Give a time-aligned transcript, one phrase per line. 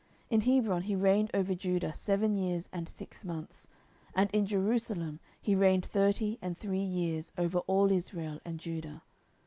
[0.31, 3.67] 10:005:005 In Hebron he reigned over Judah seven years and six months:
[4.15, 9.03] and in Jerusalem he reigned thirty and three years over all Israel and Judah.